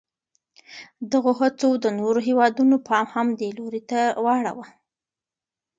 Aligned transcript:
دغو 1.11 1.31
هڅو 1.39 1.69
د 1.83 1.85
نورو 1.99 2.19
هېوادونو 2.27 2.75
پام 2.87 3.05
هم 3.15 3.27
دې 3.39 3.49
لوري 3.57 3.81
ته 3.89 3.99
واړاوه. 4.23 4.65